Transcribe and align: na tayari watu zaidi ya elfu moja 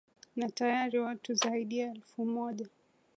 na 0.35 0.49
tayari 0.49 0.99
watu 0.99 1.33
zaidi 1.33 1.77
ya 1.79 1.91
elfu 1.91 2.25
moja 2.25 2.67